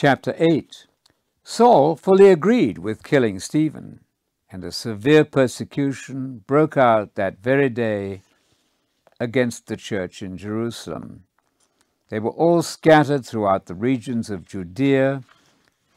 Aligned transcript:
Chapter 0.00 0.36
8 0.38 0.86
Saul 1.42 1.96
fully 1.96 2.30
agreed 2.30 2.78
with 2.78 3.02
killing 3.02 3.40
Stephen, 3.40 3.98
and 4.48 4.62
a 4.62 4.70
severe 4.70 5.24
persecution 5.24 6.44
broke 6.46 6.76
out 6.76 7.16
that 7.16 7.42
very 7.42 7.68
day 7.68 8.22
against 9.18 9.66
the 9.66 9.76
church 9.76 10.22
in 10.22 10.36
Jerusalem. 10.36 11.24
They 12.10 12.20
were 12.20 12.30
all 12.30 12.62
scattered 12.62 13.26
throughout 13.26 13.66
the 13.66 13.74
regions 13.74 14.30
of 14.30 14.46
Judea 14.46 15.24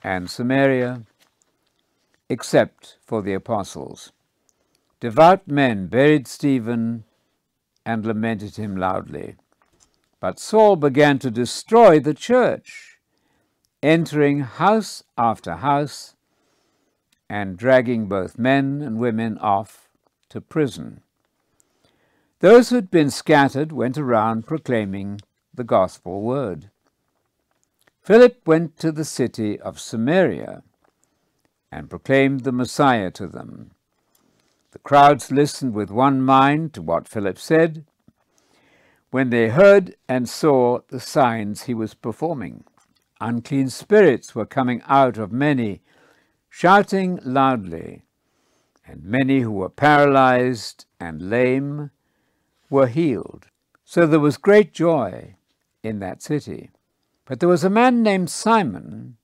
and 0.04 0.32
Samaria, 0.32 1.04
except 2.28 2.98
for 3.06 3.22
the 3.22 3.36
apostles. 3.36 4.12
Devout 5.00 5.48
men 5.48 5.86
buried 5.86 6.28
Stephen 6.28 7.04
and 7.86 8.04
lamented 8.04 8.56
him 8.56 8.76
loudly. 8.76 9.36
But 10.20 10.40
Saul 10.40 10.76
began 10.76 11.20
to 11.20 11.30
destroy 11.30 12.00
the 12.00 12.16
church, 12.16 12.91
entering 13.82 14.42
house 14.42 15.04
after 15.18 15.56
house 15.56 16.16
and 17.30 17.58
dragging 17.58 18.08
both 18.08 18.38
men 18.38 18.82
and 18.82 18.98
women 18.98 19.38
off 19.38 19.90
to 20.30 20.42
prison. 20.42 21.02
Those 22.40 22.70
who 22.70 22.76
had 22.76 22.92
been 22.92 23.10
scattered 23.10 23.72
went 23.72 23.98
around 23.98 24.48
proclaiming 24.48 25.22
the 25.54 25.64
gospel 25.64 26.22
word. 26.22 26.70
Philip 28.02 28.48
went 28.48 28.78
to 28.78 28.92
the 28.92 29.06
city 29.06 29.60
of 29.60 29.80
Samaria 29.80 30.64
and 31.72 31.90
proclaimed 31.90 32.42
the 32.42 32.52
Messiah 32.52 33.12
to 33.12 33.28
them. 33.28 33.72
The 34.72 34.80
crowds 34.80 35.32
listened 35.32 35.74
with 35.74 35.92
one 35.92 36.22
mind 36.22 36.74
to 36.74 36.82
what 36.82 37.08
Philip 37.08 37.38
said 37.38 37.86
when 39.12 39.30
they 39.30 39.50
heard 39.50 39.96
and 40.08 40.28
saw 40.28 40.80
the 40.88 41.00
signs 41.00 41.64
he 41.64 41.74
was 41.74 41.94
performing. 41.94 42.64
Unclean 43.22 43.70
spirits 43.70 44.34
were 44.34 44.48
coming 44.48 44.82
out 44.88 45.18
of 45.18 45.32
many, 45.32 45.82
shouting 46.50 47.20
loudly, 47.24 48.02
and 48.86 49.04
many 49.04 49.42
who 49.42 49.52
were 49.52 49.70
paralyzed 49.70 50.86
and 51.00 51.30
lame 51.30 51.92
were 52.70 52.88
healed. 52.88 53.46
So 53.86 54.08
there 54.08 54.20
was 54.20 54.38
great 54.38 54.74
joy 54.74 55.36
in 55.84 56.00
that 56.00 56.22
city. 56.22 56.72
But 57.26 57.40
there 57.40 57.50
was 57.50 57.64
a 57.64 57.70
man 57.70 58.02
named 58.02 58.30
Simon 58.30 59.18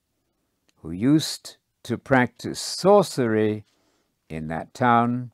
who 0.76 0.90
used 0.90 1.56
to 1.82 1.98
practice 1.98 2.60
sorcery 2.60 3.64
in 4.28 4.48
that 4.48 4.74
town 4.74 5.32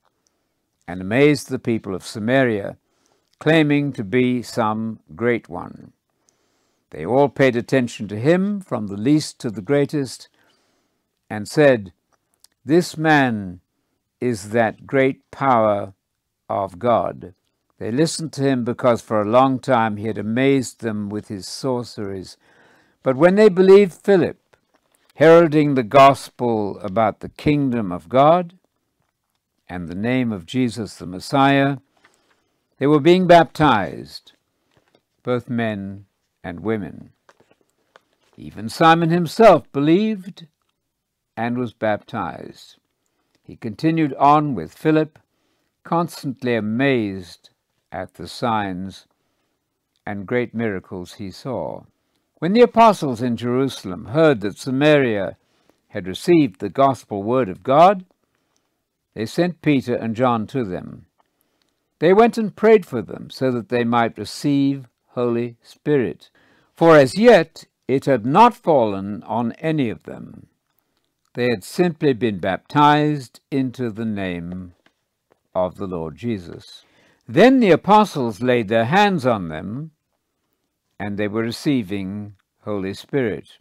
and 0.88 1.00
amazed 1.00 1.48
the 1.48 1.58
people 1.58 1.94
of 1.94 2.04
Samaria, 2.04 2.76
claiming 3.38 3.92
to 3.92 4.04
be 4.04 4.42
some 4.42 5.00
great 5.14 5.48
one. 5.48 5.93
They 6.94 7.04
all 7.04 7.28
paid 7.28 7.56
attention 7.56 8.06
to 8.06 8.20
him, 8.20 8.60
from 8.60 8.86
the 8.86 8.96
least 8.96 9.40
to 9.40 9.50
the 9.50 9.60
greatest, 9.60 10.28
and 11.28 11.48
said, 11.48 11.92
This 12.64 12.96
man 12.96 13.58
is 14.20 14.50
that 14.50 14.86
great 14.86 15.28
power 15.32 15.94
of 16.48 16.78
God. 16.78 17.34
They 17.78 17.90
listened 17.90 18.32
to 18.34 18.42
him 18.42 18.62
because 18.62 19.02
for 19.02 19.20
a 19.20 19.28
long 19.28 19.58
time 19.58 19.96
he 19.96 20.06
had 20.06 20.18
amazed 20.18 20.82
them 20.82 21.08
with 21.08 21.26
his 21.26 21.48
sorceries. 21.48 22.36
But 23.02 23.16
when 23.16 23.34
they 23.34 23.48
believed 23.48 23.92
Philip, 23.92 24.38
heralding 25.16 25.74
the 25.74 25.82
gospel 25.82 26.78
about 26.78 27.18
the 27.18 27.28
kingdom 27.28 27.90
of 27.90 28.08
God, 28.08 28.54
and 29.68 29.88
the 29.88 29.96
name 29.96 30.30
of 30.30 30.46
Jesus 30.46 30.94
the 30.94 31.06
Messiah, 31.06 31.78
they 32.78 32.86
were 32.86 33.00
being 33.00 33.26
baptized, 33.26 34.30
both 35.24 35.48
men 35.48 36.06
and 36.44 36.60
women. 36.60 37.10
Even 38.36 38.68
Simon 38.68 39.10
himself 39.10 39.70
believed 39.72 40.46
and 41.36 41.56
was 41.56 41.72
baptized. 41.72 42.76
He 43.42 43.56
continued 43.56 44.14
on 44.14 44.54
with 44.54 44.72
Philip, 44.72 45.18
constantly 45.82 46.54
amazed 46.54 47.50
at 47.90 48.14
the 48.14 48.28
signs 48.28 49.06
and 50.06 50.26
great 50.26 50.54
miracles 50.54 51.14
he 51.14 51.30
saw. 51.30 51.84
When 52.38 52.52
the 52.52 52.60
apostles 52.60 53.22
in 53.22 53.36
Jerusalem 53.36 54.06
heard 54.06 54.40
that 54.42 54.58
Samaria 54.58 55.36
had 55.88 56.06
received 56.06 56.60
the 56.60 56.68
gospel 56.68 57.22
word 57.22 57.48
of 57.48 57.62
God, 57.62 58.04
they 59.14 59.26
sent 59.26 59.62
Peter 59.62 59.94
and 59.94 60.16
John 60.16 60.46
to 60.48 60.64
them. 60.64 61.06
They 62.00 62.12
went 62.12 62.36
and 62.36 62.54
prayed 62.54 62.84
for 62.84 63.00
them 63.00 63.30
so 63.30 63.50
that 63.52 63.68
they 63.68 63.84
might 63.84 64.18
receive 64.18 64.88
Holy 65.14 65.56
Spirit. 65.62 66.30
For 66.74 66.96
as 66.96 67.18
yet 67.18 67.64
it 67.88 68.04
had 68.04 68.26
not 68.26 68.54
fallen 68.54 69.22
on 69.24 69.52
any 69.52 69.90
of 69.90 70.02
them. 70.04 70.48
They 71.34 71.48
had 71.50 71.64
simply 71.64 72.12
been 72.12 72.38
baptized 72.38 73.40
into 73.50 73.90
the 73.90 74.04
name 74.04 74.74
of 75.54 75.76
the 75.76 75.86
Lord 75.86 76.16
Jesus. 76.16 76.84
Then 77.28 77.60
the 77.60 77.70
apostles 77.70 78.42
laid 78.42 78.68
their 78.68 78.84
hands 78.84 79.24
on 79.26 79.48
them, 79.48 79.92
and 80.98 81.16
they 81.16 81.28
were 81.28 81.42
receiving 81.42 82.34
Holy 82.62 82.94
Spirit. 82.94 83.58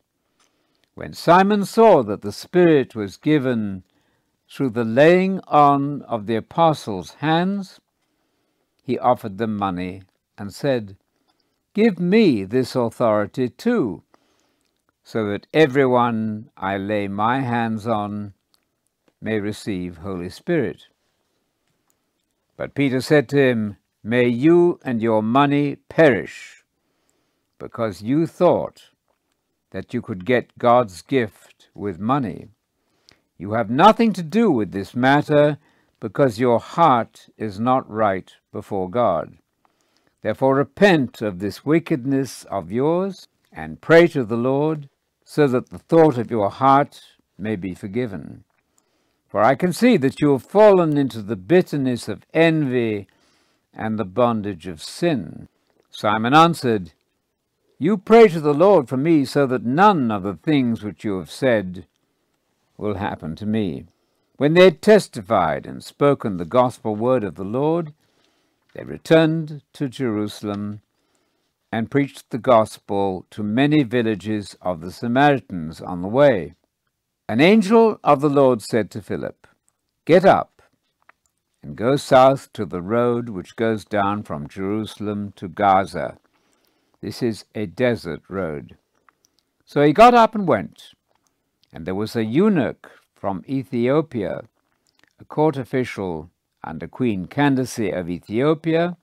When 0.96 1.14
Simon 1.14 1.66
saw 1.66 2.04
that 2.04 2.22
the 2.22 2.32
Spirit 2.32 2.96
was 2.96 3.18
given 3.18 3.84
through 4.50 4.72
the 4.72 4.84
laying 4.84 5.40
on 5.48 6.04
of 6.04 6.28
the 6.28 6.36
apostles' 6.36 7.16
hands, 7.16 7.80
he 8.84 9.00
offered 9.00 9.38
them 9.38 9.58
money 9.58 10.04
and 10.38 10.54
said, 10.54 10.98
Give 11.74 12.00
me 12.00 12.44
this 12.44 12.76
authority 12.76 13.50
too, 13.50 14.04
so 15.04 15.26
that 15.30 15.48
everyone 15.54 16.52
I 16.56 16.78
lay 16.78 17.08
my 17.08 17.40
hands 17.40 17.88
on 17.88 18.34
may 19.20 19.40
receive 19.40 19.98
Holy 19.98 20.30
Spirit. 20.30 20.84
But 22.58 22.76
Peter 22.76 23.02
said 23.02 23.28
to 23.30 23.38
him, 23.38 23.78
May 24.04 24.28
you 24.28 24.80
and 24.84 25.02
your 25.02 25.24
money 25.24 25.78
perish, 25.90 26.64
because 27.58 28.04
you 28.04 28.28
thought 28.28 28.90
that 29.72 29.96
you 29.96 30.02
could 30.02 30.26
get 30.26 30.60
God's 30.60 31.02
gift 31.02 31.70
with 31.74 32.00
money. 32.00 32.50
You 33.38 33.54
have 33.54 33.72
nothing 33.72 34.14
to 34.14 34.22
do 34.22 34.52
with 34.52 34.74
this 34.74 34.96
matter 34.96 35.58
because 36.00 36.40
your 36.40 36.60
heart 36.60 37.30
is 37.36 37.60
not 37.60 37.90
right 37.90 38.32
before 38.52 38.90
God. 38.90 39.38
Therefore, 40.24 40.56
repent 40.56 41.22
of 41.22 41.40
this 41.40 41.66
wickedness 41.66 42.46
of 42.46 42.72
yours 42.72 43.28
and 43.52 43.82
pray 43.82 44.08
to 44.08 44.24
the 44.24 44.38
Lord 44.38 44.90
so 45.26 45.48
that 45.48 45.70
the 45.70 45.78
thought 45.78 46.18
of 46.18 46.32
your 46.32 46.50
heart 46.50 47.02
may 47.38 47.58
be 47.58 47.76
forgiven. 47.76 48.46
For 49.28 49.42
I 49.42 49.56
can 49.56 49.74
see 49.74 49.98
that 49.98 50.22
you 50.22 50.32
have 50.32 50.44
fallen 50.44 50.98
into 50.98 51.22
the 51.22 51.36
bitterness 51.36 52.08
of 52.08 52.26
envy 52.34 53.08
and 53.74 54.00
the 54.00 54.06
bondage 54.06 54.66
of 54.66 54.82
sin. 54.82 55.50
Simon 55.90 56.34
answered, 56.34 56.94
You 57.78 57.98
pray 57.98 58.30
to 58.30 58.40
the 58.40 58.54
Lord 58.54 58.88
for 58.88 58.98
me 58.98 59.26
so 59.26 59.46
that 59.48 59.66
none 59.66 60.10
of 60.10 60.24
the 60.24 60.36
things 60.36 60.84
which 60.84 61.04
you 61.04 61.18
have 61.18 61.32
said 61.32 61.86
will 62.78 62.96
happen 62.96 63.36
to 63.36 63.46
me. 63.46 63.88
When 64.38 64.54
they 64.54 64.66
had 64.66 64.82
testified 64.82 65.66
and 65.66 65.84
spoken 65.84 66.38
the 66.38 66.46
gospel 66.46 66.96
word 66.96 67.24
of 67.24 67.36
the 67.36 67.44
Lord, 67.44 67.94
they 68.74 68.84
returned 68.84 69.62
to 69.74 69.88
Jerusalem 69.88 70.82
and 71.72 71.92
preached 71.92 72.30
the 72.30 72.38
gospel 72.38 73.26
to 73.32 73.44
many 73.44 73.84
villages 73.84 74.56
of 74.62 74.82
the 74.82 74.92
Samaritans 74.92 75.82
on 75.82 76.02
the 76.02 76.08
way. 76.08 76.56
An 77.28 77.40
angel 77.40 78.00
of 78.04 78.22
the 78.22 78.30
Lord 78.30 78.62
said 78.62 78.92
to 78.92 79.02
Philip, 79.02 79.48
Get 80.06 80.26
up 80.26 80.62
and 81.62 81.76
go 81.76 81.96
south 81.96 82.52
to 82.54 82.66
the 82.66 82.82
road 82.82 83.30
which 83.30 83.56
goes 83.56 83.86
down 83.86 84.24
from 84.24 84.48
Jerusalem 84.48 85.34
to 85.38 85.48
Gaza. 85.48 86.18
This 87.02 87.24
is 87.24 87.46
a 87.56 87.66
desert 87.66 88.22
road. 88.28 88.78
So 89.66 89.82
he 89.84 89.94
got 89.94 90.14
up 90.14 90.36
and 90.36 90.48
went. 90.48 90.94
And 91.72 91.86
there 91.86 91.96
was 91.96 92.16
a 92.16 92.24
eunuch 92.24 92.92
from 93.16 93.44
Ethiopia, 93.48 94.44
a 95.20 95.26
court 95.26 95.58
official 95.58 96.30
under 96.64 96.88
Queen 96.88 97.26
Candace 97.26 97.80
of 97.80 98.10
Ethiopia, 98.10 98.98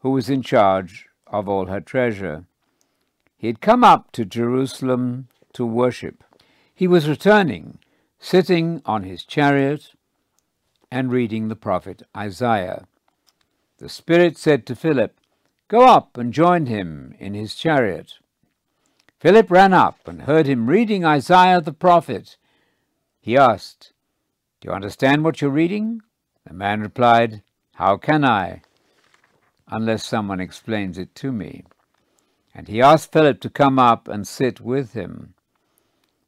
who 0.00 0.10
was 0.10 0.30
in 0.30 0.42
charge 0.42 1.06
of 1.26 1.48
all 1.48 1.66
her 1.66 1.80
treasure. 1.80 2.44
He 3.36 3.46
had 3.46 3.60
come 3.60 3.84
up 3.84 4.12
to 4.12 4.24
Jerusalem 4.24 5.28
to 5.52 5.64
worship. 5.64 6.24
He 6.74 6.86
was 6.86 7.08
returning, 7.08 7.78
sitting 8.18 8.82
on 8.84 9.02
his 9.02 9.24
chariot 9.24 9.92
and 10.90 11.12
reading 11.12 11.48
the 11.48 11.56
prophet 11.56 12.02
Isaiah. 12.16 12.86
The 13.78 13.88
Spirit 13.88 14.36
said 14.36 14.66
to 14.66 14.76
Philip, 14.76 15.18
Go 15.68 15.86
up 15.86 16.16
and 16.18 16.32
join 16.32 16.66
him 16.66 17.14
in 17.18 17.34
his 17.34 17.54
chariot. 17.54 18.14
Philip 19.20 19.50
ran 19.50 19.72
up 19.72 20.06
and 20.06 20.22
heard 20.22 20.46
him 20.46 20.68
reading 20.68 21.04
Isaiah 21.04 21.60
the 21.60 21.72
prophet. 21.72 22.36
He 23.20 23.36
asked, 23.36 23.92
Do 24.60 24.68
you 24.68 24.74
understand 24.74 25.24
what 25.24 25.40
you're 25.40 25.50
reading? 25.50 26.02
The 26.46 26.54
man 26.54 26.80
replied, 26.80 27.42
How 27.74 27.96
can 27.96 28.24
I, 28.24 28.62
unless 29.68 30.04
someone 30.04 30.40
explains 30.40 30.98
it 30.98 31.14
to 31.16 31.32
me? 31.32 31.64
And 32.54 32.66
he 32.68 32.80
asked 32.80 33.12
Philip 33.12 33.40
to 33.42 33.50
come 33.50 33.78
up 33.78 34.08
and 34.08 34.26
sit 34.26 34.60
with 34.60 34.94
him. 34.94 35.34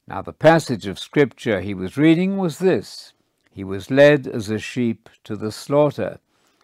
Now, 0.07 0.23
the 0.23 0.33
passage 0.33 0.87
of 0.87 0.99
scripture 0.99 1.61
he 1.61 1.75
was 1.75 1.97
reading 1.97 2.37
was 2.37 2.59
this 2.59 3.15
He 3.51 3.65
was 3.65 3.91
led 3.91 4.27
as 4.27 4.51
a 4.51 4.59
sheep 4.59 5.09
to 5.25 5.37
the 5.37 5.53
slaughter. 5.53 6.19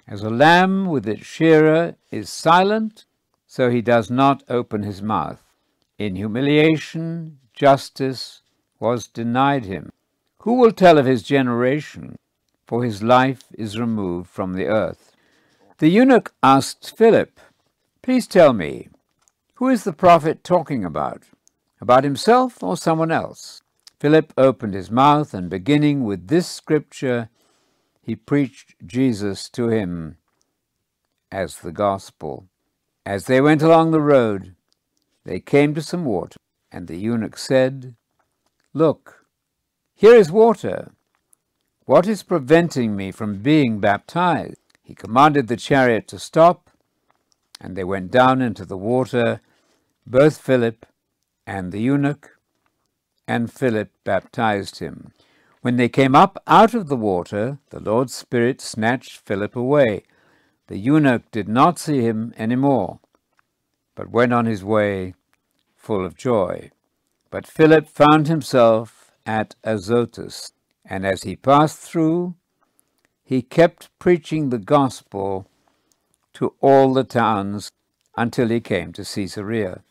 As 0.07 0.23
a 0.23 0.31
lamb 0.31 0.87
with 0.87 1.07
its 1.07 1.27
shearer 1.27 1.97
is 2.11 2.31
silent, 2.31 3.05
so 3.47 3.71
he 3.71 3.83
does 3.83 4.11
not 4.11 4.43
open 4.49 4.83
his 4.83 5.03
mouth. 5.03 5.43
In 5.99 6.17
humiliation, 6.17 7.39
justice 7.53 8.43
was 8.79 9.07
denied 9.07 9.65
him. 9.65 9.91
Who 10.43 10.55
will 10.55 10.73
tell 10.73 10.99
of 10.99 11.07
his 11.07 11.23
generation? 11.23 12.17
For 12.69 12.85
his 12.85 13.03
life 13.03 13.45
is 13.55 13.81
removed 13.81 14.29
from 14.29 14.53
the 14.53 14.67
earth. 14.67 15.13
The 15.79 15.89
eunuch 15.89 16.35
asked 16.43 16.95
Philip, 16.99 17.41
Please 18.03 18.27
tell 18.27 18.53
me, 18.53 18.91
who 19.55 19.69
is 19.69 19.85
the 19.85 19.95
prophet 19.95 20.45
talking 20.45 20.85
about? 20.85 21.23
About 21.81 22.05
himself 22.05 22.63
or 22.63 22.77
someone 22.77 23.11
else? 23.11 23.63
Philip 23.99 24.35
opened 24.37 24.75
his 24.75 24.91
mouth, 24.91 25.33
and 25.33 25.49
beginning 25.49 26.05
with 26.05 26.29
this 26.29 26.47
scripture, 26.47 27.31
he 28.03 28.15
preached 28.15 28.75
Jesus 28.87 29.49
to 29.49 29.71
him 29.71 30.19
as 31.33 31.61
the 31.61 31.73
gospel. 31.73 32.49
As 33.07 33.25
they 33.25 33.41
went 33.41 33.63
along 33.63 33.93
the 33.93 34.01
road, 34.03 34.55
they 35.25 35.41
came 35.41 35.75
to 35.75 35.81
some 35.81 36.05
water, 36.05 36.37
and 36.71 36.87
the 36.87 36.99
eunuch 36.99 37.39
said, 37.39 37.95
Look, 38.75 39.25
here 39.95 40.15
is 40.15 40.31
water. 40.31 40.93
What 41.89 42.07
is 42.07 42.23
preventing 42.23 42.95
me 42.97 43.11
from 43.13 43.39
being 43.39 43.81
baptized? 43.81 44.61
He 44.83 44.95
commanded 44.95 45.49
the 45.49 45.57
chariot 45.57 46.07
to 46.09 46.19
stop, 46.19 46.69
and 47.63 47.75
they 47.75 47.83
went 47.83 48.11
down 48.11 48.43
into 48.43 48.67
the 48.67 48.77
water, 48.77 49.41
both 50.07 50.37
Philip 50.37 50.85
and 51.47 51.73
the 51.73 51.81
eunuch, 51.81 52.37
and 53.27 53.51
Philip 53.51 53.91
baptized 54.05 54.81
him. 54.81 55.13
When 55.63 55.77
they 55.77 55.89
came 55.89 56.15
up 56.15 56.37
out 56.47 56.75
of 56.75 56.89
the 56.89 56.97
water, 56.97 57.57
the 57.71 57.81
Lord's 57.81 58.15
Spirit 58.15 58.61
snatched 58.61 59.17
Philip 59.25 59.57
away. 59.57 60.03
The 60.67 60.77
eunuch 60.77 61.31
did 61.31 61.49
not 61.49 61.79
see 61.79 62.03
him 62.03 62.35
any 62.37 62.57
more, 62.57 63.01
but 63.95 64.11
went 64.11 64.35
on 64.35 64.45
his 64.45 64.63
way 64.63 65.15
full 65.75 66.05
of 66.05 66.19
joy. 66.19 66.71
But 67.31 67.47
Philip 67.47 67.89
found 67.89 68.29
himself 68.29 69.13
at 69.25 69.55
Azotus, 69.65 70.53
and 70.89 71.07
as 71.07 71.23
he 71.23 71.37
passed 71.37 71.79
through, 71.79 72.35
he 73.23 73.43
kept 73.43 73.91
preaching 73.99 74.49
the 74.49 74.59
gospel 74.59 75.47
to 76.35 76.55
all 76.61 76.95
the 76.95 77.05
towns 77.05 77.71
until 78.17 78.49
he 78.49 78.61
came 78.61 78.93
to 78.95 79.05
Caesarea. 79.05 79.83